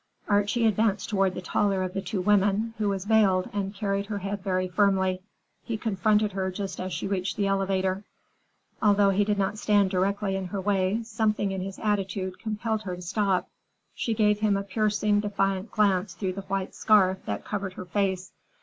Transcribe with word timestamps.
Archie 0.27 0.65
advanced 0.65 1.09
toward 1.11 1.35
the 1.35 1.43
taller 1.43 1.83
of 1.83 1.93
the 1.93 2.01
two 2.01 2.21
women, 2.21 2.73
who 2.79 2.89
was 2.89 3.05
veiled 3.05 3.47
and 3.53 3.75
carried 3.75 4.07
her 4.07 4.17
head 4.17 4.41
very 4.43 4.67
firmly. 4.67 5.21
He 5.63 5.77
confronted 5.77 6.31
her 6.31 6.49
just 6.49 6.79
as 6.79 6.91
she 6.91 7.07
reached 7.07 7.37
the 7.37 7.45
elevator. 7.45 8.03
Although 8.81 9.11
he 9.11 9.23
did 9.23 9.37
not 9.37 9.59
stand 9.59 9.91
directly 9.91 10.35
in 10.35 10.45
her 10.45 10.59
way, 10.59 11.03
something 11.03 11.51
in 11.51 11.61
his 11.61 11.77
attitude 11.77 12.39
compelled 12.39 12.81
her 12.81 12.95
to 12.95 13.01
stop. 13.03 13.47
She 13.93 14.15
gave 14.15 14.39
him 14.39 14.57
a 14.57 14.63
piercing, 14.63 15.19
defiant 15.19 15.69
glance 15.69 16.15
through 16.15 16.33
the 16.33 16.41
white 16.41 16.73
scarf 16.73 17.23
that 17.25 17.45
covered 17.45 17.73
her 17.73 17.85
face. 17.85 18.31